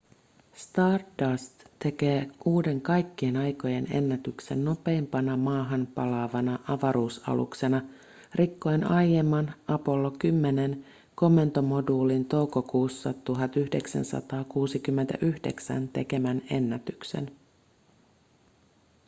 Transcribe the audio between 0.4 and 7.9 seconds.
stardust tekee uuden kaikkien aikojen ennätyksen nopeimpana maahan palaavana avaruusaluksena